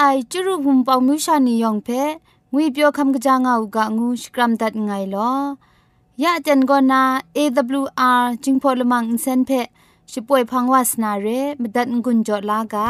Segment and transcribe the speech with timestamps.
[0.00, 1.88] ไอจุรุภุมปองมิวชานียองเพ
[2.52, 5.32] งุยเปียวคำกะจางอูกะงูสกรัมดัดไงลอ
[6.22, 7.02] ยะเจนกอนา
[7.36, 9.50] AWR จิงพอลมังอินเซนเพ
[10.12, 11.26] ช่วยพังวาสนาเร
[11.60, 12.88] มดัดงุนจอลากา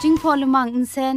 [0.00, 1.16] จิงพอลมังอินเซน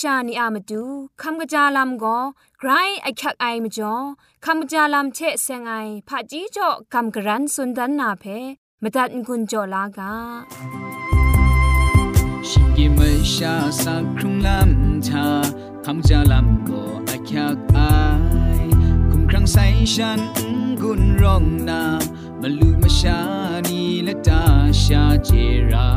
[0.00, 0.82] ชานีอามาดู
[1.22, 2.18] คำกระจาลำก็
[2.58, 2.70] ไกร
[3.02, 3.94] ไอคักไอมาจ่อ
[4.44, 5.72] คำกระจาลำเชะเซงไอ
[6.08, 8.24] ผาจีจ่อคำกระรันสุนดันนาเพ
[8.82, 10.12] มตัดกุญจ่อลากา
[12.48, 13.00] ชิงกิม
[13.34, 15.26] ชาสักครุงลำชา
[15.84, 17.78] คำกระจาลำก็ไอคักไอ
[19.10, 20.20] คุมครั้งใส่ฉัน
[20.82, 21.82] กุนร้องนา
[22.40, 23.18] มาลูมาชา
[23.68, 24.42] นีและตา
[24.82, 25.30] ชาเจ
[25.72, 25.88] รา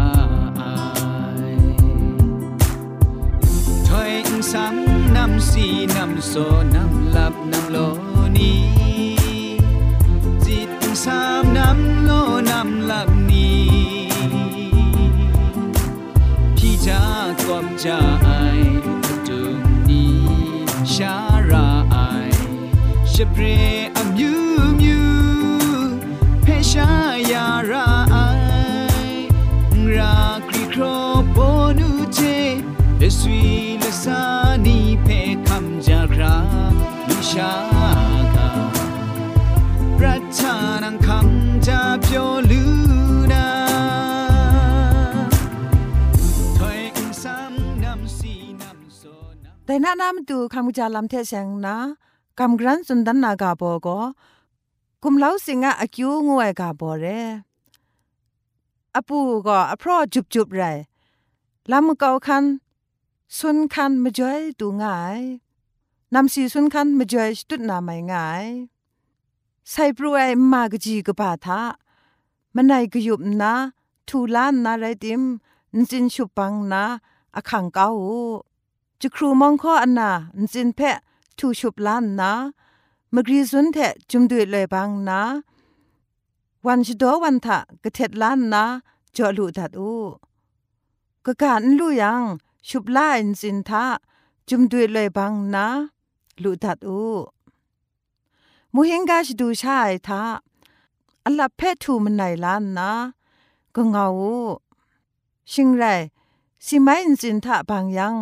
[4.54, 4.76] สัง
[5.16, 5.66] นำสี
[5.96, 6.34] นำโซ
[6.76, 7.78] นำหลับนำโล
[8.38, 8.54] นี
[10.46, 10.70] จิต
[11.04, 12.12] สามนำโล
[12.52, 13.50] นำหลับนี
[16.58, 17.04] พี่จา
[17.46, 18.30] กอมจาไอ
[19.28, 20.18] ตุงนี้
[20.94, 21.16] ชา
[21.52, 21.96] ราไอ
[23.14, 23.44] ชเปร
[37.38, 37.54] mi sha
[38.36, 38.48] ka
[39.98, 41.28] prathanan kam
[41.68, 42.64] ja pyo lu
[43.32, 43.44] na
[46.58, 47.54] thoi in sam
[47.84, 51.78] nam si nam so nam แต่นานามตูคำจาลำเทเสงนะ
[52.40, 54.00] คำกรันสุนดันนากาโบก็
[55.04, 57.06] กุมเล้าสิงะอคิวงวยกาโบเร
[58.96, 60.64] อปูก็อพรอจุบจุบไร
[61.72, 62.44] ลำเกาคัน
[63.38, 65.47] สุนคันมาจ่อยตูง่าย
[66.14, 68.46] นำสีสุนคันมาจ่อยตุดนาไม่ง่าย
[69.72, 71.62] ใส่ปรวยมากจีกบาทา
[72.56, 73.54] มันไหนกยุบนะ
[74.08, 75.22] ทูลานนาไรติม
[75.78, 76.84] นจินชุปังนะ
[77.36, 77.88] อคังเกา
[79.02, 80.98] จะครูมองข้ออันนานจินเพะ
[81.38, 82.32] ทูชุบลานนะ
[83.14, 83.78] มกรีสุนเท
[84.10, 85.22] จุมดุยเลยบังนะ
[86.66, 88.64] วันชดวันทะกะเท็ดลานนะ
[89.16, 89.94] จอลูดัดอู
[91.26, 92.22] กะการลู่ยัง
[92.68, 93.86] ชุบลาอินสินทา
[94.50, 95.68] จุมดุยเลยบังนะ
[96.44, 97.02] ลุดัดอู
[98.74, 100.22] มูเฮงกาชดูชายทา
[101.26, 102.92] อัลลับเพทูมันไหนล้านนะ
[103.76, 104.08] ก็เงา
[105.52, 105.84] ชิงไร
[106.66, 108.16] สิไม่อินสินทาบางยัง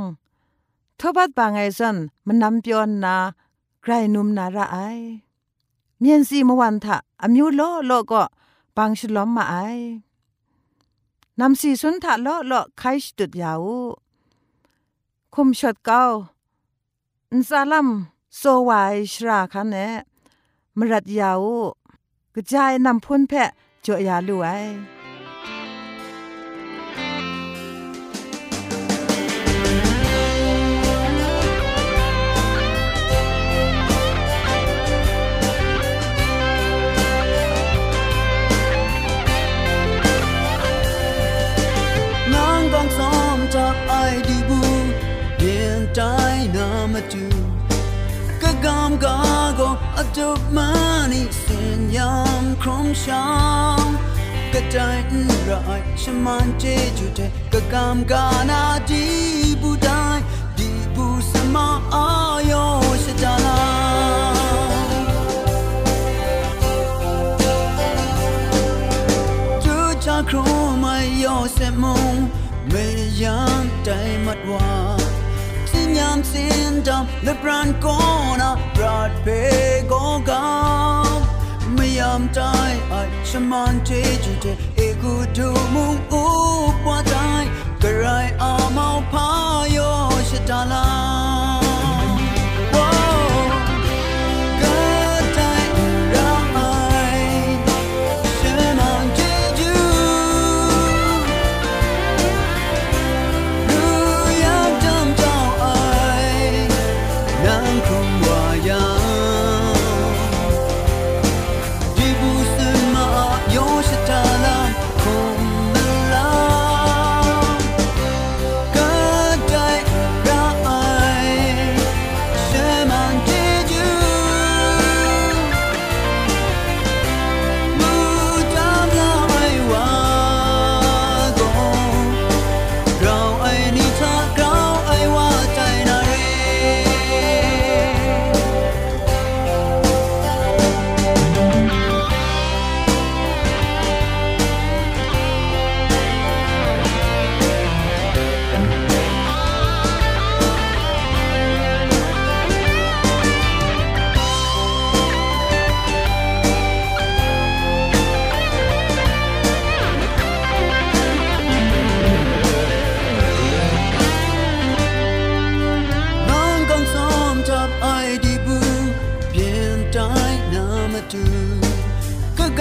[0.99, 3.15] ทบัดบางไอซันมันนำเปียนนา
[3.81, 4.77] ไกรนุมนาระไอ
[5.99, 8.23] เมียนสีมวันทะอมิวโลโลก็
[8.77, 9.55] บางฉลอมมาไอ
[11.39, 13.65] นำสีสุนทะโลโลไคชตุดยาว
[15.33, 16.03] คุมชดเก้า
[17.35, 17.89] นซาลัม
[18.37, 19.75] โซวายชราคันเน
[20.77, 21.41] มรัดยาว
[22.35, 23.49] กระจายนำพุนแพะ
[23.85, 24.94] จ่อยาลวย
[50.15, 53.97] Domani senyam krom sham
[54.53, 60.23] Katayin rai shaman jeju te Kakam gana di budai
[60.55, 62.65] Di bu sama ayo
[63.03, 64.15] shadalai
[70.29, 70.45] ครู
[70.79, 72.15] ไม่ยอเสมง
[72.69, 72.85] ไม่
[73.23, 73.89] ยังใจ
[74.25, 74.84] มัดว่า
[76.15, 77.87] ความสิ้นดำและปราณโก
[78.41, 79.27] นาปราดเพ
[79.87, 79.93] โก
[80.29, 80.47] กา
[81.17, 81.19] ม
[81.75, 82.39] ไม่ยอมใจ
[82.89, 82.93] ไอ
[83.29, 83.89] ชมันเจ
[84.23, 84.45] จิเจ
[84.75, 86.25] เอกูดูมุงอุ
[86.83, 87.15] ปวาใจ
[87.81, 88.07] กระไร
[88.41, 89.27] อาเมาพา
[89.59, 89.77] ยโย
[90.29, 91.64] ชะตาลา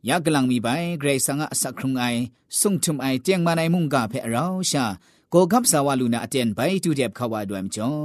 [0.08, 2.20] ယကလန်မီပိုင်ဂရေဆာငါအစခရုံအိုင်
[2.60, 4.84] ဆုံထုံအိုင်တຽງမနိုင်မှုန်ကဖဲအရောရှာ
[5.32, 7.96] ကိုကပ်ဆာဝလူနာအတန်ပိုင်တူတဲ့ခဝါဒွမ်ချော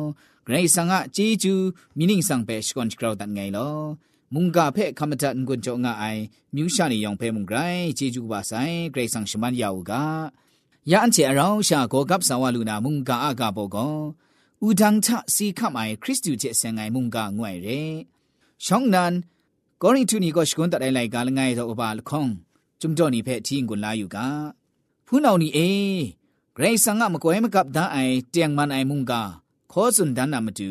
[0.45, 1.53] ဂရိสังะจีจู
[1.97, 3.69] มินิงสังเปชกอนสกราวตันไงลอ
[4.33, 6.05] มุงกาเพคำจัดงุนจงะไอ
[6.55, 7.57] มิวชานียองเพมุงไกร
[7.97, 8.51] จีจูบาไซ
[8.91, 10.03] เกรสังชมันยาวกา
[10.91, 13.77] ยาอันเจอเราชาโกกับสาวลูนามุงกาอากาโบก
[14.61, 17.67] อูดังทะสีขับไอคริสตูเจเซงไงมุงกางวยเร
[18.65, 19.13] ช่องนั้น
[19.81, 22.27] กอริทุนีก็ชกุนตัดไอไลกาลไงทอบาลคง
[22.81, 24.27] จุมจอนี่เพทีงกุนลาอยู่กา
[25.07, 25.59] ผู้นานี่เอ
[26.53, 27.97] เกรซังอะมกวยมกับดาไอ
[28.29, 29.21] เตียงมันไอมุงกา
[29.76, 30.70] ခေါ်စွန်ဒန်နာမတူ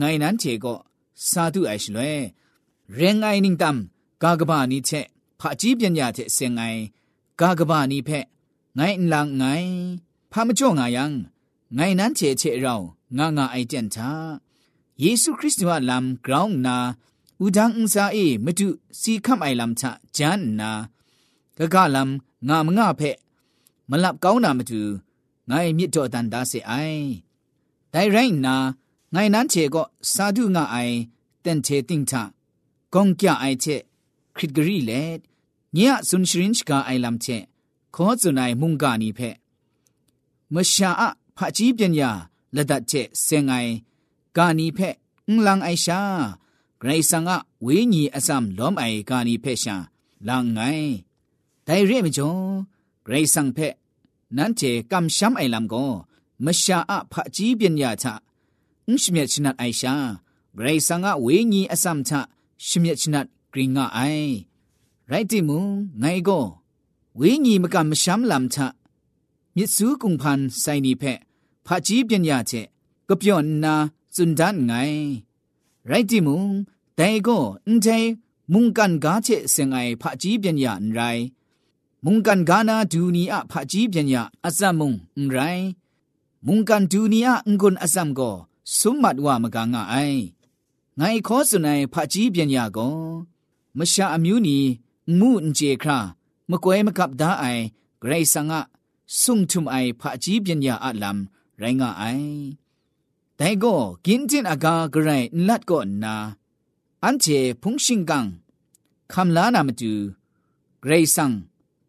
[0.00, 0.78] ငိုင်နန်းချေကို
[1.30, 2.10] စာတုအိုင်ရှလွဲ
[2.98, 3.78] ရင်ငိုင်နင်းတမ်
[4.22, 5.06] ကာကဘာနီချက်
[5.40, 6.80] ဖာကြီးပညာချက်စင်ငိုင်
[7.40, 8.24] ကာကဘာနီဖက်
[8.78, 9.70] ငိုင်လန်ငိုင်
[10.32, 11.04] ဖာမကြောငါယံ
[11.76, 12.80] ငိုင်နန်းချေချေရော
[13.18, 14.10] ငါငါအိုက်တန်ချာ
[15.02, 16.76] ယေရှုခရစ်တုအလမ်ဂရောင်းနာ
[17.44, 18.68] ဥဒန်းအန်စာအေမတု
[19.00, 19.84] စီခမ်အိုင်လမ်ချ
[20.16, 20.70] ဂျန်နာ
[21.58, 22.10] ဂဂလမ်
[22.48, 23.16] ငါမငါဖက်
[23.90, 24.80] မလပ်ကောင်းနာမတူ
[25.50, 27.27] ငိုင်မြစ်တော်တန်ဒါစေအိုင်
[27.94, 28.56] တိုင်ရိုင်းနာ
[29.14, 30.96] ငိုင်နန်းချေကိုစာဓုငါအိုင်
[31.44, 32.14] တန်ချေတင်ချ
[32.92, 33.76] ဂုံကြအိုင်ချေ
[34.36, 35.02] ခရစ်ဂရီလေ
[35.76, 35.78] ည
[36.08, 37.36] ဆွန်ရှရင်ချ်ကအိုင်လမ်ချေ
[37.94, 39.36] ခေါ်ဇွန်နိုင်မုန်ကနီဖက်
[40.54, 41.02] မရှာအ
[41.36, 42.10] ဖအကြီးပညာ
[42.54, 43.72] လက်ဒတ်ချေစင်ငိုင်
[44.36, 44.94] ကာနီဖက်
[45.26, 46.00] အင်လန်အိုင်ရှာ
[46.80, 47.30] ဂရိဆန်က
[47.64, 49.74] ဝေးညီအစမ်လောမ်အိုင်ကာနီဖက်ရှာ
[50.28, 50.90] လန်ငိုင်
[51.66, 52.42] ဒိုင်ရဲမကျော်
[53.06, 53.74] ဂရိဆန်ဖက်
[54.36, 55.92] နန်ချေကမ်ရှမ်အိုင်လမ်ကို
[56.44, 58.06] မရှာအဖအကြီးပညာချ
[58.88, 59.94] ငှရှမြချနတ်အိုင်ရှာ
[60.56, 62.12] ဂရိဆန်ကဝေငီအစမ်ချ
[62.66, 64.30] ရှမြချနတ်ဂရင်ငါအိုင်
[65.10, 65.64] ရိုက်တိမုံ
[66.02, 66.46] ငိုင်ကော
[67.18, 68.58] ဝေငီမကမရှမ်းလမ်ချ
[69.56, 71.18] မြစ်စုကုံဖန်ဆိုင်နိဖက်
[71.66, 72.66] ဖာကြီးပညာချက်
[73.08, 73.74] ကပြော့နာ
[74.14, 75.02] စွန်ဒန်ငိုင်
[75.90, 76.42] ရိုက်တိမုံ
[76.98, 78.08] တိုင်ကောအန်တိုင်
[78.52, 81.22] မုန်ကန်ကားချေစင်ငိုင်ဖာကြီးပညာန်ရိုင်
[82.04, 84.90] မုန်ကန်ကာနာဒူနီအဖာကြီးပညာအစမုံ
[85.32, 85.64] ရိုင်
[86.46, 88.30] มุงอันไรมุงกันดูนีอะอังกุนอัซามก็
[88.78, 89.94] สมมัดว่ามกางไอ
[90.96, 92.88] ไงขอสุนัยพระจีเปียนยาก็
[93.78, 94.58] มชาอมิวนี
[95.18, 95.98] มูนเจครา
[96.50, 97.44] มกวยมกับดาไอ
[98.00, 98.60] ไกรสังะ
[99.20, 101.16] สุงทุมไอพระจีเปียนยาอัลลัม
[101.58, 102.02] ไรงะไอ
[103.36, 105.10] แต่ก็กินจินอากากระไร
[105.48, 106.14] ลัดก็นา
[107.04, 107.26] อันเจ
[107.62, 108.24] พงชิงกัง
[109.12, 109.92] คำลานามจู
[110.80, 111.30] เกรซัง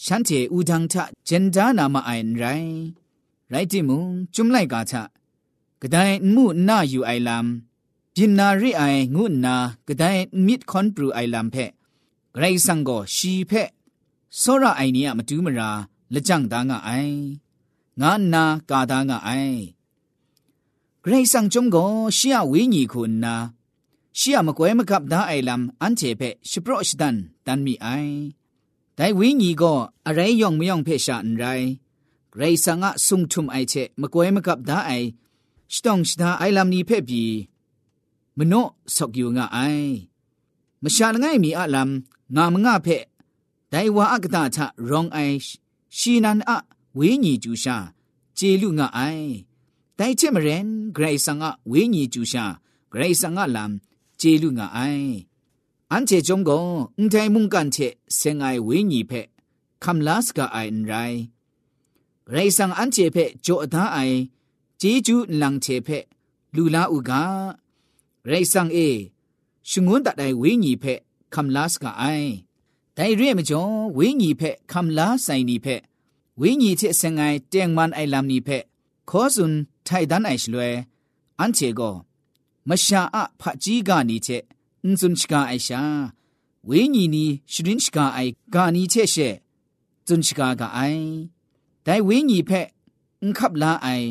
[0.02, 0.94] ရှန်တေဥဒန်းထ
[1.28, 2.76] ဂျန်ဒါနာမအိုင်ရိုင်း
[3.52, 4.94] ရိုက်တိမုန်ကျွမ်လိုက်ကာချ
[5.80, 7.46] ဂဒိုင်မှုနာယူအိုင်လမ်
[8.16, 9.56] ဂျင်နာရီအိုင်ငုနာ
[9.88, 11.70] ဂဒိုင်မစ်ခွန်ပရူအိုင်လမ်ဖက်
[12.34, 13.70] ဂရိတ်ဆန်ကိုရှီဖက်
[14.40, 15.70] စောရအိုင်နီယမတူးမရာ
[16.12, 17.18] လက်ကြန့်သားငါအိုင်
[18.00, 19.60] ငါနာကာသားငါအိုင်
[21.02, 23.34] ဂရိတ်ဆောင်ကျုံကိုရှီယဝိညီခုနာ
[24.18, 28.16] ရှီယမကွဲမကပ်သားအိုင်လမ်အန်ချေဖက်ရှပရော့ရှ်ဒန်တန်မီအိုင်
[28.98, 31.66] ဒိုင်ဝိညီကိုအရဲယောင်မယောင်ဖက်ရှာန်ရိုင်
[32.32, 35.06] ဂရိတ်ဆောင်ကဆုံထုမ်အိုင်ချေမကွဲမကပ်သားအိုင်
[35.72, 37.24] ရှတောင်ရှဒါအိုင်လမ်နီဖက်ပြီ
[38.38, 39.90] မနော့ဆော့ကယူငါအိုင်
[40.82, 41.90] မရှာငိုင်မီအလမ်
[42.36, 43.04] ငါမငါဖက်
[43.72, 45.36] ဒိုင်ဝါအကတာချရောင်အိုင်
[45.98, 46.52] ရှီနန်အ
[46.98, 47.76] ဝေးညီကျူရှာ
[48.38, 49.28] ကျေလူငါအိုင်
[49.98, 52.44] တိုင်ချက်မရင်ဂရိတ်ဆန်ကဝေးညီကျူရှာ
[52.92, 53.72] ဂရိတ်ဆန်ကလမ်
[54.20, 55.10] ကျေလူငါအိုင်
[55.90, 57.88] အန်ချေဂျုံကောအန်တိုင်မုန်ကန်ချေ
[58.18, 59.26] ဆင်ငိုင်ဝေးညီဖက်
[59.84, 61.18] ခမ်လတ်ကအိုင်ရိုင်
[62.26, 64.18] ဂရိတ်ဆန်အန်ချေဖက်ဂျိုအသားအိုင်
[64.80, 66.04] ဂျေဂျူလန်ချေဖက်
[66.56, 68.88] လူလာဥကဂရိတ်ဆန်အေ
[69.68, 71.00] ရှငွန်းတတိုင်ဝေးညီဖက်
[71.34, 72.30] ခမ်လတ်ကအိုင်
[72.96, 75.82] တိုင်ရဲမကျော်ဝေးညီဖက်ခမ်လာဆိုင်နီဖက်
[76.40, 78.64] ဝိညာဉ်ချစ်စင်ငိုင်တຽງမန်အိုင်လမ်နိဖက်
[79.10, 79.54] ခောဇွန်
[79.86, 80.68] ထိုင်ဒန်အိုင်ရှလွဲ
[81.38, 81.94] အန်ချေကို
[82.68, 84.42] မရှာအဖကြီးကနေချက်
[84.82, 85.80] အန်ဇွန်ချကာအိုင်ရှာ
[86.68, 89.28] ဝိညာဉ်နီရှရင်ချကာအိုင်ဂာနီချက်ရှေ
[90.06, 91.04] ဇွန်ချကာကအိုင်
[91.86, 92.66] ဒိုင်ဝိညာဉ်ဖက်
[93.20, 94.08] အန်ခပ်လာအိုင်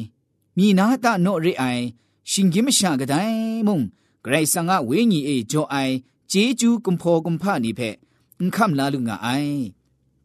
[0.57, 1.83] မိနာတနော့ရိအိုင်
[2.31, 3.79] ရှင်ကြီးမရှာကတိုင်မုံ
[4.23, 5.95] ဂရိတ်ဆန်ကဝိညာဉ်အေဂျောအိုင်
[6.31, 7.95] ဂျေဂျူကွန်ဖောကွန်ဖာနိဖက်
[8.39, 9.59] အန်ခမ်လာလူငါအိုင်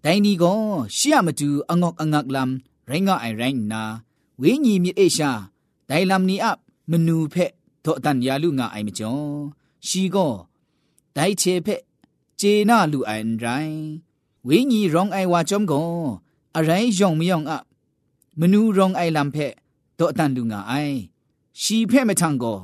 [0.05, 0.61] ဒိုင်ဒီကော
[0.97, 2.53] ရှီယမတူအငေါကငက်လမ်
[2.89, 3.83] ရိုင်းငါအိုင်ရိုင်းနာ
[4.41, 5.31] ဝိညာဉ်မြေအေရှာ
[5.89, 6.59] ဒိုင်လမ်နီအပ်
[6.91, 7.53] မနူဖက်
[7.85, 9.31] သောအတန်ယာလူငါအိုင်မကျော်
[9.87, 10.35] ရှီကော
[11.17, 11.83] ဒိုင်ချေဖက်
[12.41, 13.81] ဂျေနာလူအိုင်ရိုင်း
[14.49, 15.91] ဝိညာဉ်ရောင်အိုင်ဝါကျုံကော
[16.57, 17.65] အရိုင်းယောင်မယောင်အပ်
[18.41, 19.53] မနူရောင်အိုင်လမ်ဖက်
[19.99, 20.97] သောအတန်လူငါအိုင်
[21.61, 22.59] ရှီဖက်မထန်ကော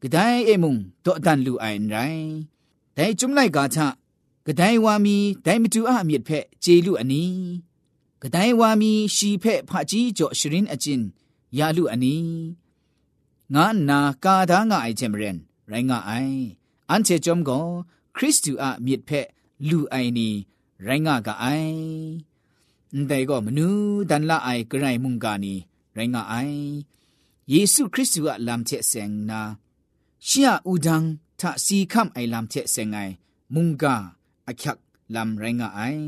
[0.00, 2.28] ဂဒိုင်အေမုံသောအတန်လူအိုင်ရိုင်း
[2.96, 3.78] ဒိုင်ကျုံလိုက်ကာချ
[4.46, 7.32] กระไดวามีไดมจูอาเมียดเพะเจลุอันนี้
[8.22, 11.00] กระไดวามีชีเพะพะจีจ่อชรินอจิน
[11.58, 12.24] ยาลุอันนี้
[13.54, 15.36] งานนากาดางาไอเจมเรน
[15.68, 16.12] ไรงาไอ
[16.90, 17.58] อันเจจอมก็
[18.16, 19.26] คริสตูอาเมียดเพะ
[19.68, 20.32] ลุไอนี้
[20.84, 21.46] ไรงากาไอ
[23.06, 23.68] แต่ก็มนู
[24.10, 25.54] ดันละไอกระไรมุงกานี
[25.94, 26.34] ไรงาไอ
[27.50, 29.40] เยซูคริสต์อะลามเทเซงนา
[30.24, 31.02] เชียอูดัง
[31.40, 32.96] ทะซีคัมไอลามเทเซงไง
[33.54, 33.96] มุงกา
[34.49, 34.77] အချက်
[35.13, 36.03] လမ်ရိုင်းငါအိုင်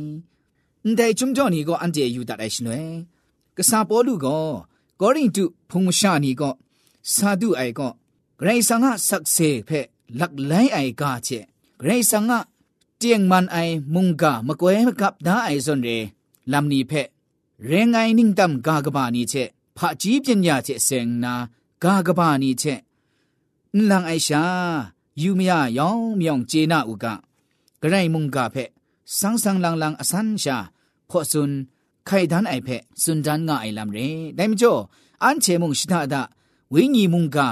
[0.84, 2.82] အန်တိုင်ချုံကြောနီကိုအန်တေယူတတ်အိုင်ရှင်လေ
[3.58, 4.46] ကစားပေါ်လူကို
[5.00, 6.54] ကောရင်တုဖုံရှာနီကို
[7.14, 7.92] စာဒုအိုင်ကို
[8.40, 9.80] ဂရိဆာငါဆက်ဆေဖဲ
[10.20, 11.30] ลักไลไอกาเจ
[11.80, 12.40] เกรซังะ
[12.98, 13.58] เตียงมันไอ
[13.94, 15.90] มุงกามะกวยมะกับดาไอซอนเร
[16.52, 16.92] ลำนี้เพ
[17.66, 19.34] เรงไอนิ่งตำกากบานีเจ
[19.78, 21.34] ผะจีปัญญาเจเซงนา
[21.84, 22.64] กากบานีเจ
[23.90, 24.44] လန်အိုင်ရှာ
[25.22, 27.25] ယူမယယောင်မြောင်ကျေနာဥကဂရိုင်မုန်ကဖက်စ
[27.87, 28.57] กระไรมุงกาเพ
[29.21, 30.57] สังสังลังลังอสันชา
[31.11, 31.51] พอซุน
[32.07, 32.69] ไข่ดันไอเพ
[33.03, 33.99] สุนดันง่ายลำเร
[34.37, 34.75] ได้มจ่อ
[35.25, 36.23] อันเชมุงชิดาดา
[36.75, 37.49] วิญีมุงกา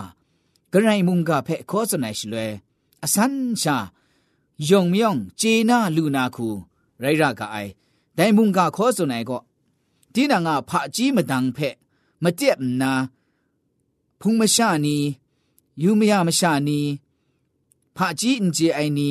[0.72, 2.50] กระไรมุงกาเพขอสนายชลวย
[3.02, 3.76] อสันชา
[4.68, 6.48] ยงมยองเจนาลูนาคู
[7.00, 7.56] ไรรากาไอ
[8.16, 9.38] ได้มุงกาขอสนายก็
[10.14, 11.58] ที่นางาพระจีมาดังเพ
[12.22, 12.92] มาเจ็บนา
[14.20, 14.96] พุงมาชานี
[15.82, 16.80] ยูมยามชานี
[17.96, 19.10] พระจีอินเจไอนี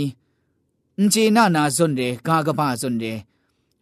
[0.98, 3.24] 唔知那那順的嘎個巴順的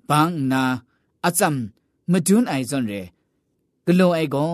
[0.08, 0.82] 幫那
[1.22, 1.72] 阿贊
[2.12, 3.02] မဒွန်းအိုင်စွန်ရဲ
[3.86, 4.54] ဂလွန်အိုက်ကော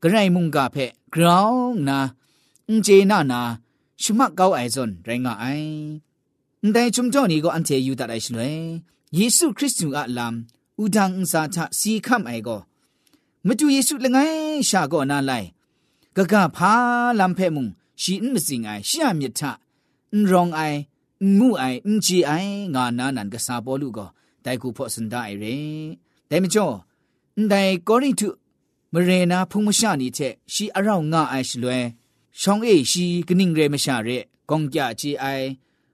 [0.00, 1.98] ဂရိုင်မုန်ကဖက်ဂရောင်းနာ
[2.68, 3.40] အင်ဂျေနာနာ
[4.02, 5.72] ရှမကောက်အိုင်စွန်ရိုင်ငါအိုင်
[6.62, 8.60] အန်တိုင်ချုံကြောနီကိုအန်တေယူတတ်အိုင်ရှင်လွယ်
[9.16, 10.34] ယေရှုခရစ်သူအလမ်
[10.82, 12.60] ဥဒန်းအစာချစီခမ်အိုင်ကော
[13.46, 15.48] မတူယေရှုလငယ်ရှာကောနာလိုက်
[16.16, 16.72] ဂဂဖာ
[17.18, 17.70] လမ်ဖဲမုန်
[18.02, 19.40] ရှီအင်မစင်အိုင်ရှာမြတ်ထ
[20.12, 20.78] အန်ရောင်အိုင်
[21.36, 23.98] ငုအိုင်အင်ဂျီအိုင်ငါနာနန်ကစားပေါ်လူက
[24.44, 25.54] တိုက်ကူဖို့စန်ဒိုင်ရဲ
[26.30, 26.76] ဒဲမကျော်
[27.50, 28.28] ဒိုင်ကောရီတု
[28.92, 31.78] မရေနာဖုံမရှာနီချက်ရှီအရောက်ငါအိုင်ရှလွဲ
[32.40, 34.18] ရှောင်းအေရှီကနင်းရဲမရှာရဲ
[34.50, 35.46] ကောင်းကြကြအိုင်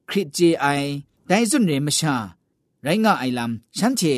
[0.08, 0.88] ခရစ်ကြအိုင်
[1.28, 2.14] ဒိုင်စွန်ရဲမရှာ
[2.84, 4.14] ရိုင်းငါအိုင်လမ်ရှမ်းချေ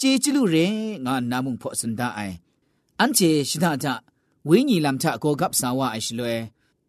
[0.00, 0.66] ကြေကျလူရဲ
[1.06, 2.34] ငါနာမှုဖို့စန်ဒိုင်
[2.98, 3.94] အန်ချေရှိဒတာ
[4.48, 6.34] ဝိညာဉ်လမ်ချအကောကပ်စာဝအိုင်ရှလွဲ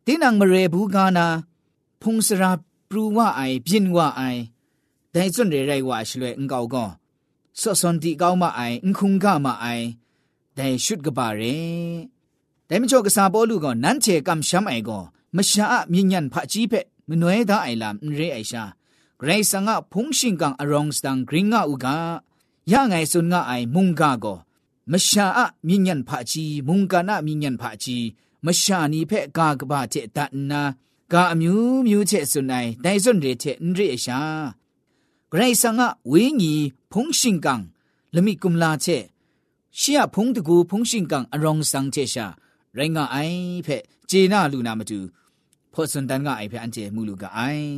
[0.06, 1.28] တင်းနံမရေဘူးကာနာ
[2.02, 2.52] ဖုံစရာ
[2.89, 4.41] ပရူဝအိုင်ပြင်းဝအိုင်
[5.13, 6.89] ဒိုင်စွန်ရဲရိုက်ဝါရှလွဲအင်ကောက်ကော
[7.60, 9.86] ဆော့စွန်တီကောက်မအိုင်အင်ခုံကမအိုင်
[10.58, 11.56] ဒိုင်ရှုဒကပါရဲ
[12.67, 15.03] ဒိုင်မချောကစားပေါ်လူကောနန်းချေကမ်ရှမ်အိုင်ကော
[15.36, 18.63] မရှာအမြင့်ညံဖာကြီးဖက်မနွဲသားအိုင်လာရဲအိုင်ရှာ
[19.20, 21.88] ဂရိစငါဖုန်ရှင်ကန်အရောင်စတန်ဂရင်းငါဥက
[22.72, 24.38] ရငိုင်စွန်ငါအိုင်မုန်ကကော
[24.91, 28.06] မရှာအမြင့်ညံဖာကြီးမုန်ကနာမြင့်ညံဖာကြီး
[28.46, 30.62] မရှာနီဖက်ကကပါတဲ့တန်နာ
[31.14, 34.20] ကာအမျိုးမျိုးချက်စွန်နိုင်ဒိုင်စွန်ရဲချက်အန်ရိအရှာ
[35.32, 37.62] ဂရိဆန်ကဝင်းကြီးဖုန်ရှင်ကန်
[38.16, 39.04] လမိကုမလာချက်
[39.80, 42.26] ရှီယဖုန်တကူဖုန်ရှင်ကန်အရောင်ဆောင်ချက်ရှာ
[42.78, 45.00] ရိုင်းကအိုင်ဖက်ဂျေနာလူနာမတူ
[45.74, 47.72] ဖော့စွန်တန်ကအိုင်ဖက်အန်ကျဲမူလူကအိုင်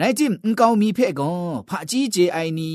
[0.00, 2.70] ရိုက်တင်အန်ကောင်မီဖက်ကောဖာကြီးဂျေအိုင်နီ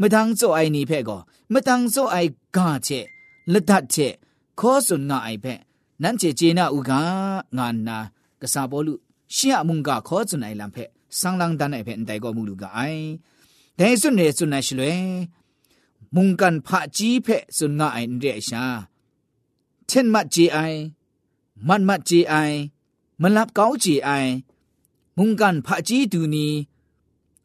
[0.00, 1.20] မတန်းစောအိုင်နီဖက်ကော
[1.52, 3.06] မတန်းစောအိုင်ကချက်
[3.52, 4.14] လက်ဒတ်ချက်
[4.60, 5.60] ခောစွန်ငါအိုင်ဖက်
[6.02, 6.92] နန်ချေဂျေနာဥက
[7.56, 7.98] ငါနာ
[8.42, 8.94] ကစားဘောလူ
[9.35, 13.03] ရှီယမုန်ကခောစွန်အိုင်လံဖဲ့ဆန်းလန်းတန်အိုင်ဖဲ့အန်တိုင်ကောမူလူကအိုင်
[13.79, 14.93] ဒဲစွန်နေစွန်နရှလွဲ
[16.15, 18.63] မုန်ကန်ဖာကြီးဖဲ့စွန်ငါအိုင်ရဲရှာ
[19.87, 20.57] เช่นมัดจีไอ
[21.67, 22.33] มันมัดจีไอ
[23.21, 24.09] มันลับเก้าจีไอ
[25.17, 26.47] มุงกันพระจีดูนี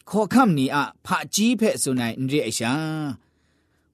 [0.08, 2.72] ခေါ်ခမ်နီအဖာကြီးဖဲ့ဆိုနိုင်ရေအရှာ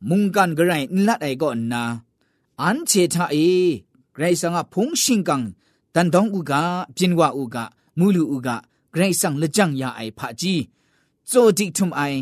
[0.09, 1.83] မုန်ကန်ဂရိုင်းလတ်အိုင်ကောနာ
[2.61, 3.49] အန်ချေထာအေ
[4.15, 5.45] ဂရိတ်ဆန်ကဖုန်ရှင်ကန်
[5.95, 6.53] တန်တောင်းဥက
[6.97, 7.57] ပြင်းဝဥက
[7.98, 8.50] မူလူဥက
[8.94, 10.62] ဂရိတ်ဆောင်လက်ကြံရအိုင်ဖာကြီး
[11.30, 12.20] ဇိုဒီထုံအိုင်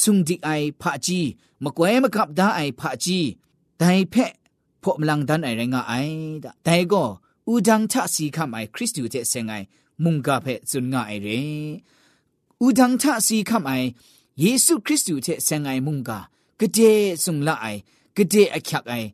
[0.00, 1.28] ဆုံဒီအိုင်ဖာကြီး
[1.64, 3.28] မကွဲမကပ်ဒါအိုင်ဖာကြီး
[3.80, 4.32] ဒိုင်ဖက်
[4.82, 6.16] ဖော့မလန်ဒန်အိုင်ရငါအိုင်
[6.66, 7.08] ဒိုင်ကို
[7.52, 9.66] ဥဒန်းချစီခမိုင်ခရစ်တုတဲ့ဆင်ငိုင်
[10.04, 11.40] မုန်ကဖက်ဇွန်ငါအိုင်ရေ
[12.64, 13.86] ဥဒန်းချစီခမိုင်
[14.42, 16.10] ယေရှုခရစ်တုတဲ့ဆင်ငိုင်မုန်က
[16.60, 17.80] ကတဲ့ဆုံလာအိုင်
[18.16, 19.08] ကတဲ့အချက်အိုင်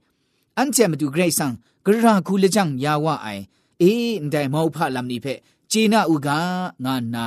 [0.57, 3.43] အန်ချေမတူဂရိတ်ဆောင်ဂရရာကူလက်ကြံရဝအိုင်
[3.83, 5.39] အေးဒိုင်မောက်ဖလမ်နိဖက်
[5.71, 6.39] เจนาอุกา
[6.85, 7.25] งานา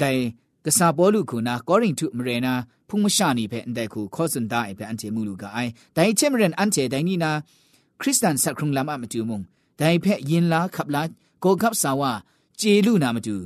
[0.00, 0.04] ได
[0.64, 2.52] กษาปอลุคูนากอริงทุมเรนา
[2.88, 5.58] พุงมชานีเพอันไดคูขอสันดาไอเพอันเจมูลูกาไอ
[5.94, 7.30] ไดเชมเรนอันเจไดนีนา
[8.00, 9.40] คริสเตียนสักครุงลามะมะตูมุง
[9.78, 11.02] ไดเพยินลาขับลา
[11.40, 12.12] โกขับสาวา
[12.58, 13.36] เจลูนามะตู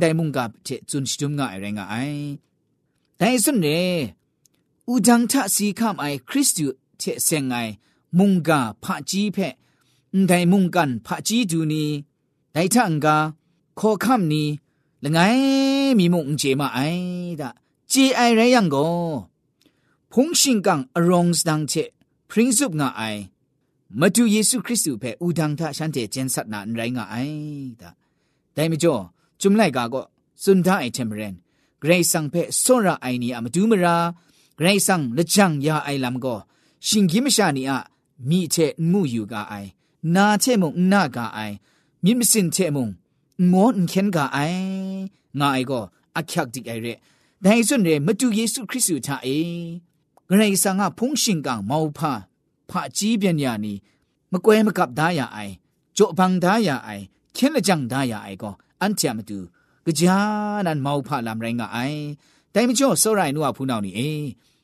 [0.00, 1.94] ไดมุงกับเจจุนชุมงาไอเรงาไอ
[3.18, 3.66] ไดสุนเร
[4.88, 6.66] อุจังทะสีคามไอคริสตู
[6.98, 7.56] เทเซงไอ
[8.18, 9.38] มุงกาพะจีเพ
[10.26, 11.84] ไดมุงกันพะจีดูนี
[12.52, 13.16] ไดทังกา
[13.79, 14.43] ခေါ်ခမ်နီ
[15.03, 17.49] လငိုင်းမီမုန်ဂျေမအိုင်ဒါ
[17.91, 18.95] ဂျေအိုင်ရယံကို
[20.11, 21.83] ဖုန်ရှင်ကန်အရောင်စတန်ချေ
[22.29, 23.21] ပရင်းစုပ်ငါအိုင်
[23.99, 27.89] မတူယေရှုခရစ်သူဖဲဦးဒန်းထရှန်တဲ့ဂျန်ဆတ်နာရိုင်းငါအိုင်ဒါ
[28.55, 29.01] ဒိုင်မကျော်
[29.41, 30.01] จุมไลกาก็
[30.43, 31.35] สุนทาไอเทมเรน
[31.79, 33.97] เกรซังเพโซราไอนีอะมาดูมรา
[34.57, 36.35] เกรซังละจังยาไอลัมก็
[36.87, 37.77] ชิงกิมชานีอะ
[38.29, 38.55] มีเช
[38.91, 39.53] มูอยู่กาไอ
[40.15, 41.39] นาเชมงนากาไอ
[42.03, 42.89] มิมสินเชมง
[43.52, 44.62] ငေါန်ခင်ကအိုင်
[45.40, 45.84] ငါအိုက်ကို
[46.18, 46.92] အချက်ဒီအိုင်ရဲ
[47.44, 49.38] ဒိုင်စွန်ရဲမတူယေရှုခရစ်သူချအေ
[50.28, 52.12] ဂရိဆာငါဖုန်ရှင်ကမောဖာ
[52.70, 53.72] ဖာကြီးပြန်ညာနီ
[54.32, 55.54] မကွဲမကပ်ဒါယာအိုင်
[55.96, 57.04] ကြော့ဘန်ဒါယာအိုင်
[57.36, 59.38] ခင်းလက်ကြံဒါယာအိုင်ကိုအန်တျာမတူ
[59.98, 60.16] ကြာ
[60.66, 62.00] နန်မောဖာလမ်ရိုင်းကအိုင်
[62.54, 64.10] တိုင်မကျော်စောရိုင်နူအဖူးနောင်နီအေ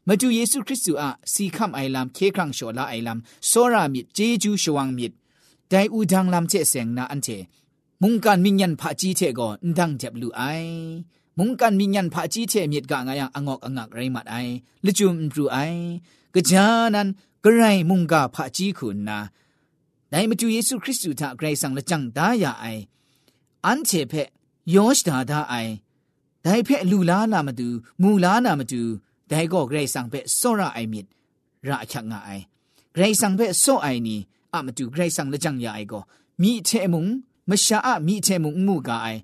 [0.09, 3.19] မတူယေရှုခရစ်သူအစီခမ်အိုင်လမ်ခေခန့်ရှော်လာအိုင်လမ်
[3.51, 5.13] စောရာမြစ်ဂျေဂျူးရှဝမ်မြစ်
[5.71, 7.39] ဒိုင်ဦးဒန်လမ်ချက်ဆင်နာအန်တေ
[8.03, 10.43] มุงการมิญญันพะจีเทก็ดังเจ็บลูไอ
[11.39, 14.37] มุงการมิญญันพะจีเทมีดกะงายังองอกอังักไรมัดไอ
[14.85, 15.57] ละจุมรูไอ
[16.35, 17.09] กะจานัน
[17.45, 19.19] กระไรมุงกาพะจีคุณนา
[20.11, 22.67] ได้มาจูเยซูคริสต์ทะไกรสังละจังดายาไอ
[23.67, 24.15] อันเทเพ
[24.75, 25.55] ยอชดาดาไอ
[26.43, 27.69] ได้เพลูลานามาดู
[28.03, 28.83] มูลานามาดู
[29.29, 31.07] ได้ก็ไกรสังเพโซราไอมิด
[31.69, 32.31] ราชักงาไอ
[32.95, 34.19] ไกรสังเพโซไอนี่
[34.53, 36.01] อะมาดูไกรสังละจังยาไอก็
[36.43, 37.07] มีเทมุง
[37.51, 39.21] မရှာအမိချေမုံမှုကအိုင်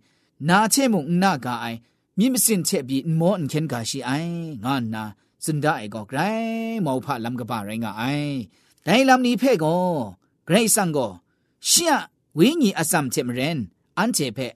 [0.49, 1.79] နာချေမုံနာကအိုင်
[2.19, 5.05] မြင့်မစင်ချက်ပြီးမောအန်ခင်ကရှိအိုင်ငါနာ
[5.45, 8.35] စန်ဒအိုင်ကိုဂရိုင်းမောဖလမ်ကပါရိုင်းကအိုင်
[8.87, 9.85] ဒိုင်လမ်နီဖဲကို
[10.49, 11.11] ဂရိတ်ဆန်ကို
[11.69, 11.93] ရှီယ
[12.39, 13.59] ဝင်းကြီးအစမ်ချေမရင်
[13.99, 14.47] အန်ချေဖဲ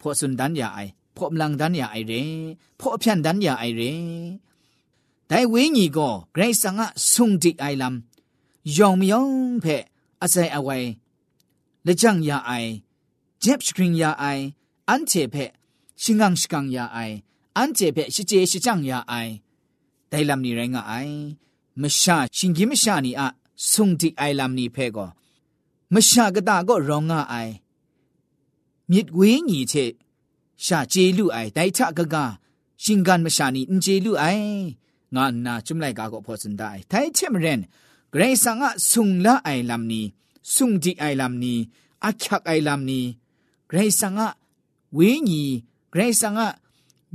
[0.00, 2.22] ဖောစွန်ဒန်ယာအိုင်ဖောမလန်ဒန်ယာအိုင်ရဲ
[2.80, 3.92] ဖောအဖြန်ဒန်ယာအိုင်ရဲ
[5.30, 7.96] ဒိုင်ဝင်းကြီးကိုဂရိတ်ဆန်ကဆုံတိအိုင်လမ်
[8.76, 9.32] ယောင်မြောင်
[9.64, 9.76] ဖဲ
[10.24, 10.88] အဆိုင်အဝိုင်
[11.86, 12.70] လက်ကြံရအိုင်
[13.42, 14.44] ဂျက်စကရင်ရအိုင်
[14.88, 15.44] အန်ချေဖဲ
[16.02, 17.16] ရှင်ငန်းစကန်ရအိုင်
[17.56, 19.32] အန်ချေဖဲရှိချေရှိချံရအိုင်
[20.10, 21.16] ဒိုင်လမ်နီရိုင်းကအိုင်
[21.82, 23.22] မရှာရှင်ကြီးမရှာနီအ
[23.70, 25.08] ဆုံတိအိုင်လမ်နီဖဲကို
[25.94, 27.52] မရှာကတာကိုရောငါအိုင်
[28.90, 29.84] မြစ်ဝင်းညီချေ
[30.64, 32.16] ရှာကျေလူအိုင်ဒိုင်ထကက
[32.82, 34.48] ရှင်ကန်မရှာနီအင်ကျေလူအိုင်
[35.14, 37.58] ငါနာจุမ်လိုက်ကာကိုဖောစန်ဒိုင်ထိုင်ချေမရင်
[38.12, 40.02] ဂရိဆာငါဆုံလာအိုင်လမ်နီ
[40.54, 41.54] ဆုံဒီအိုင်လမ်နီ
[42.06, 43.00] အခက်အိုင်လမ်နီ
[43.69, 44.27] ဂရိဆာငါ
[44.97, 45.43] ဝင်းညီ
[45.93, 46.45] ဂရိဆာငါ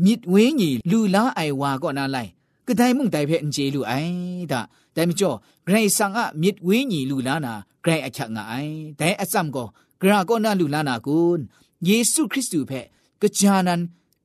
[0.04, 2.30] မြစ်ဝင်းညီလူလာအိုင်ဝါကောနာလိုက်
[2.66, 4.14] ကဒိုင်မုန်တိုင်ဖဲအင်ဂျေလူအိုင်
[4.52, 4.60] ဒါ
[4.94, 9.68] ဒိုင်မကျော်ဂရိဆာငါမြစ်ဝင်းညီလူလာနာဂရိအခက်ငါအိုင်ဒိုင်အစမ်ကို
[10.00, 11.44] ဂရာကောနာလူလာနာကွန်း
[11.88, 12.80] ယေရှုခရစ်တုဖဲ
[13.22, 13.80] ကကြာနန်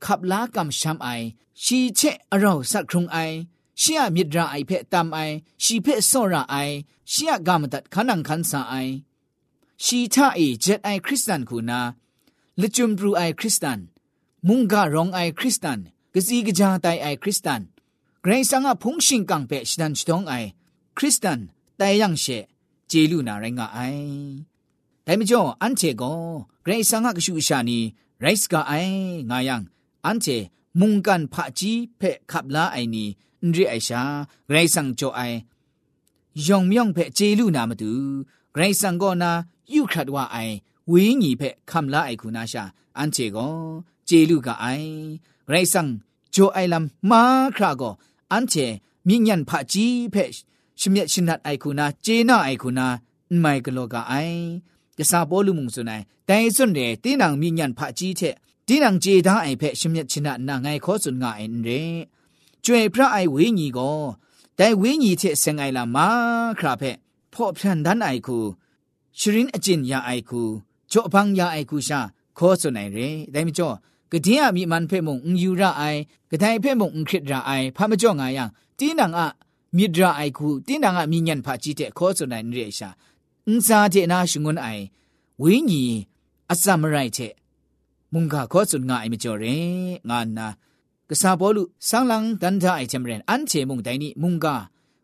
[0.05, 1.09] ขับลากำช้ำไอ
[1.63, 3.17] ชีเชะเราสักครุงไอ
[3.79, 5.19] เชียมิดราไอเพะตามไอ
[5.63, 6.55] ชีเพะโซราไอ
[7.09, 8.75] เชียกามตัดขันังขันสาไอ
[9.83, 11.79] ชีท่าเอเจ็ดไอคริสตันคูนา
[12.62, 13.80] လကျွမ်ဘရူအိုင်ခရစ်စတန်
[14.46, 15.78] မုန်ဂါရောင်အိုင်ခရစ်စတန်
[16.14, 17.62] ဂစီဂဂျာတိုင်အိုင်ခရစ်စတန်
[18.24, 20.48] ဂရိဆန်ကဖုန်ရှင်ကန်ပဲရှဒန်ချတောင်းအိုင်
[20.96, 21.40] ခရစ်စတန်
[21.80, 22.38] တိုင်ယန်ရှေ
[22.90, 24.08] ဂျေလူနာရိုင်းကအိုင်
[25.06, 26.20] ဒိုင်မကျော်အန်ချေကော
[26.64, 27.78] ဂရိဆန်ကကရှူရှာနီ
[28.22, 28.94] ရိုက်စကအိုင်
[29.30, 29.62] ငါယန်
[30.04, 30.36] အန်ချေ
[30.80, 33.04] မုန်ကန်ဖာကြီးဖဲခပ်လာအိုင်နီ
[33.42, 34.00] အန်ရီအိုင်ရှာ
[34.48, 35.38] ဂရိဆန်ကျော်အိုင်
[36.46, 37.90] ယောင်မြောင်ဖဲဂျေလူနာမတူ
[38.54, 39.30] ဂရိဆန်ကောနာ
[39.72, 40.54] ယူခတ်ဝအိုင်
[40.92, 42.62] ဝေးညီဖက်ခမ်လာအိုက်ခုနာရှာ
[42.96, 43.54] အန်ချေကော
[44.08, 44.90] ဂျေလူကအိုင်
[45.46, 45.88] ဂရိတ်ဆန်
[46.34, 47.22] ဂျိုအိုင်လမ်မာ
[47.56, 47.94] ခရာကော
[48.30, 48.66] အန်ချေ
[49.08, 50.30] မြင့်ညံဖာကြီးဖက်
[50.80, 52.86] ရှမြက်ရှင်နတ်အိုက်ခုနာဂျေနာအိုက်ခုနာ
[53.42, 54.40] မိုင်ကလောကအိုင်
[54.98, 58.34] ကစားပေါ်လူမှုဆိုနိုင်တိုင်စွန့်တယ်တင်းနောင်မြင့်ညံဖာကြီးတဲ့
[58.68, 61.80] တင်းနောင်ဂျေသားအိုင်ဖက်ရှမြက်ရှင်နတ်နာငိုင်ခေါ်စွန်ငါအင်ရဲ
[62.64, 64.00] ကျွေဖရအိုင်ဝေးညီကော
[64.58, 66.08] တိုင်ဝေးညီတဲ့ဆန်ငိုင်လာမာ
[66.58, 66.96] ခရာဖက်
[67.32, 68.38] ဖော့ဖြန်ဒန်အိုက်ခု
[69.18, 70.42] ရှရင်အကျင်ရအိုက်ခု
[70.92, 72.00] จ่อพังยาไอคุชา
[72.38, 72.98] ขอสุนัยเร
[73.32, 73.68] ได้มจ่อ
[74.12, 75.82] กะเดียมีมันเพ่มงอุยูระไอ
[76.30, 78.48] กะไดเพ่มงอุคริตระไอพะมจ่องายัง
[78.78, 79.26] ตีนังอะ
[79.76, 82.88] มิตรไอคูตีนังอะมีญันพะจิเตขอสุนัยเรชา
[83.48, 84.68] อุซาเจนาชงุนไอ
[85.42, 85.82] วิญี
[86.50, 87.18] อัสมไรเจ
[88.12, 89.44] มุงกาขอสุนงาไอมจ่อเร
[90.08, 90.46] งานนา
[91.08, 94.54] กษาบอลุสังลังดันทาไอเจมเรนอันเจมุงไดนี่มุงกา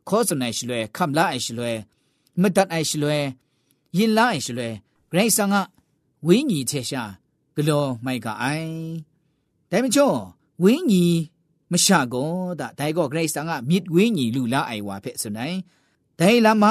[0.08, 1.74] ขอสุนัยชลวยคำลาไอชลวย
[2.40, 3.20] มตัดไอชลวย
[3.96, 4.72] ยินลาไอชลวย
[5.08, 5.62] ไกรสังอะ
[6.26, 7.02] ဝင်းညီချက်ရှာ
[7.54, 8.74] ဂလောမိုက်ကအိုင်
[9.70, 10.12] တိုင်မချော
[10.62, 11.04] ဝင်းညီ
[11.72, 15.56] မရှာကောတာဒိုင်ကောဂရိတ်ဆန်ကမြစ်ဝင်းညီလူလာအိုင်ဝါဖက်စနိုင်
[16.20, 16.64] ဒိုင်လာမ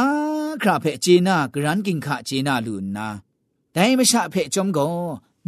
[0.62, 3.08] ခရဖက်ဂျေနာဂရန်ကင်ခဂျေနာလူနာ
[3.76, 4.96] ဒိုင်မရှာဖက်ကြုံကော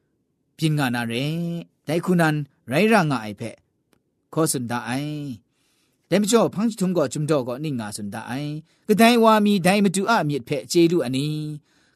[0.00, 1.14] ำพินงานาเร
[1.86, 2.36] ไดคุนัน
[2.68, 3.56] ไรร่างไอเพะ
[4.32, 4.90] ขอสุนดาไอ
[6.06, 8.32] แต่ไม่จ่อพังทุงก็จุมดอก็นิ่งงาสุนดาไอ
[8.88, 11.34] กระไดว่ามีไดมาดูอามีเพะเจลูอันนี้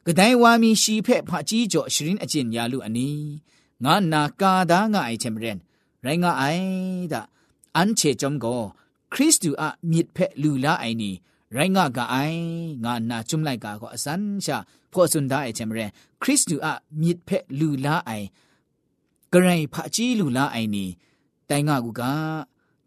[0.05, 3.17] กระไดว่ามีชีเพะพาจีจ่อชรินอจินยาลูอันนี้
[3.83, 5.59] ငါနာကာဒါငါအိုင်ချင်ရင်
[6.03, 6.65] ရိုင်းငါအိုင်
[7.11, 7.21] ဒါ
[7.75, 8.61] အန်ချေကြုံကို
[9.13, 11.11] ခရစ်တုအမြစ်ဖက်လူလာအိုင်နီ
[11.55, 12.41] ရိုင်းငါကအိုင်
[12.83, 14.57] ငါနာจุမ်လိုက်ကာကိုအစန်ရှာ
[14.91, 15.79] ဖောစွန်ဒါအိုင်ချင်ရ
[16.22, 16.68] င်ခရစ်တုအ
[17.00, 18.26] မြစ်ဖက်လူလာအိုင်
[19.32, 20.86] ဂရိုင်းဖာချီလူလာအိုင်နီ
[21.50, 22.02] တိုင်ငါကူက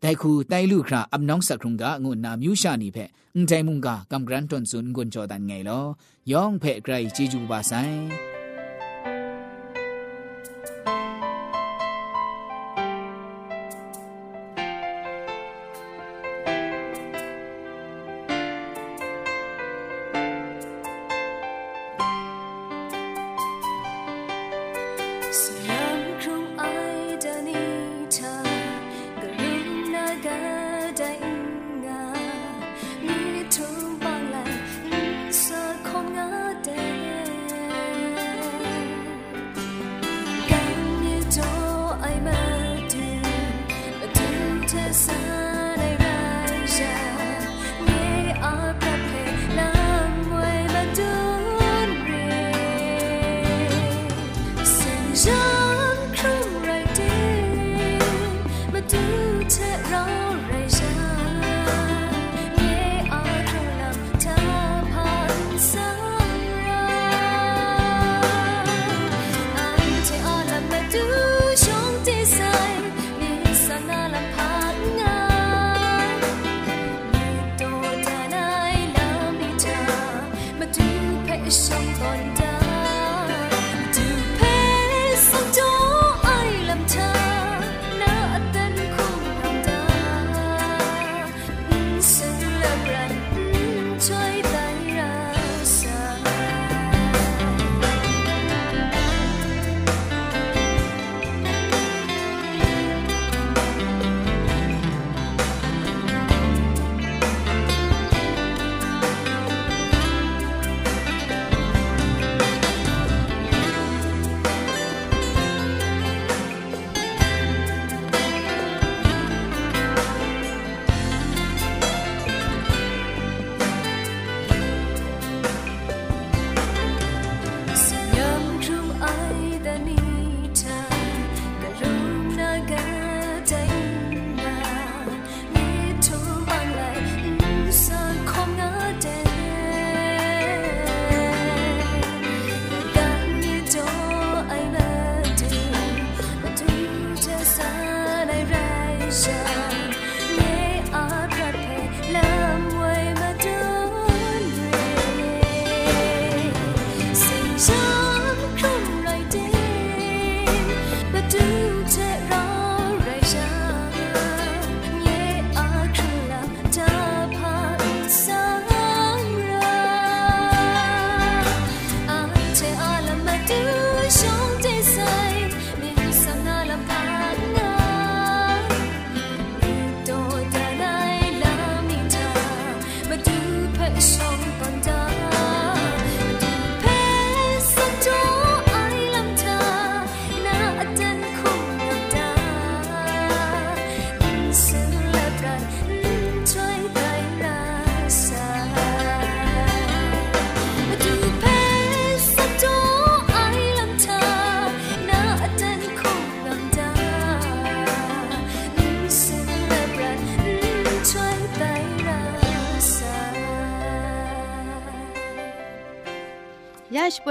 [0.03, 5.85] တိုင်ခုတိုင်လူခရာအပ်နောင်းစခရုံကငုနာမြူရှာနီဖက်အန်တိုင်မုန်ကကမ်ဂရန်တွန်ဆွန်ဂွန်ချောဒန်ငယ်လော
[6.31, 8.34] ယောင်ဖက်ဂရိုင်ဂျီဂျူပါဆိုင်ส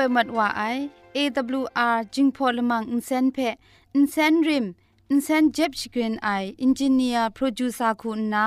[0.05, 0.63] วยมัดว่าไอ
[1.17, 3.39] AWR จึงพอลมังอินเซนเพ
[3.95, 4.67] อินเซนริม
[5.11, 6.29] อินเซนเจ็บชกรีนไอ
[6.63, 8.47] อินจิเนียร์โปรดิวซาคุณนา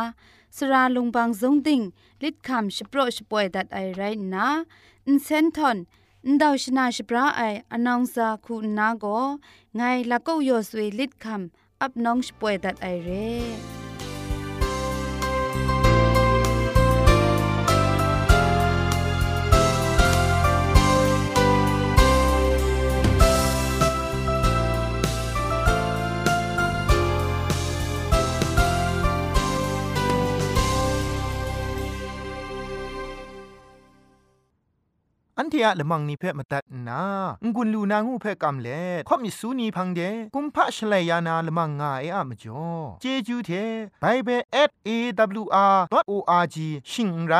[0.55, 1.81] สราลงบางสงติง
[2.23, 4.01] ลิดคำชโปรชป่วยดัดไอไร
[4.33, 4.47] นะ
[5.07, 5.77] อินเซนทอน
[6.25, 7.41] อินดาวชนาชปราไอ
[7.71, 9.05] อนองซาคุณนาโก
[9.75, 13.86] ไงละก็ยอสวยลิดคำอับน้องชป่วยดัดไอเร่
[35.53, 37.01] ทียละมังนิเพ่มาตัดนา
[37.55, 40.01] งุนลูนางูเพ่กำเล่ข่อมิสูนีพังเด
[40.35, 42.65] กุมพะชเลยานาละมังงาเออะมจ่อ
[43.01, 43.51] เจจูเท
[44.01, 44.41] ไบเบิล
[44.87, 46.57] @awr.org
[46.91, 47.33] ชิงไร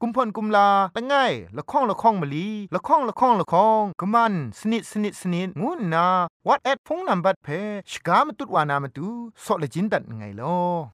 [0.00, 1.14] กุมพ่นกุมลาละไง
[1.56, 6.06] ละข้องละข้องมะลีละข้องละข้องละข้องกะมันสนิดสนิดสนิดงูนา
[6.46, 7.48] what at พงนัมบัดเพ
[7.90, 9.08] ชกามตุดวานามตุ
[9.44, 10.93] ซอเลจินดัดไงลอ